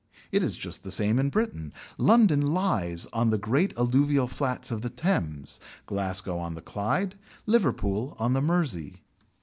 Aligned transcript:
It 0.31 0.41
is 0.41 0.57
just 0.57 0.81
the 0.81 0.91
same 0.91 1.19
in 1.19 1.29
Britain. 1.29 1.73
London 1.99 2.53
lies 2.55 3.05
on 3.13 3.29
the 3.29 3.37
great 3.37 3.71
alluvial 3.77 4.25
flats 4.25 4.71
of 4.71 4.81
the 4.81 4.89
Thames, 4.89 5.59
Glasgow 5.85 6.39
on 6.39 6.55
the 6.55 6.61
Clyde, 6.63 7.19
Liverpool 7.45 8.15
on 8.17 8.33
the 8.33 8.41
Mersey. 8.41 9.03